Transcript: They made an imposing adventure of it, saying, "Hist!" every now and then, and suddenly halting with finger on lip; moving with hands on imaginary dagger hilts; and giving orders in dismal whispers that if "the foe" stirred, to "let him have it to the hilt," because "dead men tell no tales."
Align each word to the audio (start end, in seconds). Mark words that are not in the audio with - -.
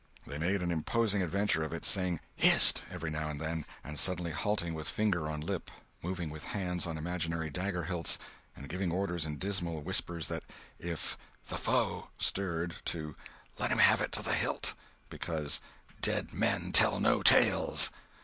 They 0.25 0.39
made 0.39 0.63
an 0.63 0.71
imposing 0.71 1.21
adventure 1.21 1.61
of 1.63 1.73
it, 1.73 1.85
saying, 1.85 2.21
"Hist!" 2.35 2.81
every 2.89 3.11
now 3.11 3.29
and 3.29 3.39
then, 3.39 3.65
and 3.83 3.99
suddenly 3.99 4.31
halting 4.31 4.73
with 4.73 4.89
finger 4.89 5.29
on 5.29 5.41
lip; 5.41 5.69
moving 6.01 6.31
with 6.31 6.43
hands 6.43 6.87
on 6.87 6.97
imaginary 6.97 7.51
dagger 7.51 7.83
hilts; 7.83 8.17
and 8.55 8.67
giving 8.67 8.91
orders 8.91 9.25
in 9.27 9.37
dismal 9.37 9.81
whispers 9.81 10.27
that 10.27 10.41
if 10.79 11.19
"the 11.49 11.57
foe" 11.59 12.07
stirred, 12.17 12.77
to 12.85 13.15
"let 13.59 13.71
him 13.71 13.77
have 13.77 14.01
it 14.01 14.11
to 14.13 14.23
the 14.23 14.33
hilt," 14.33 14.73
because 15.11 15.61
"dead 16.01 16.33
men 16.33 16.71
tell 16.71 16.99
no 16.99 17.21
tales." 17.21 17.91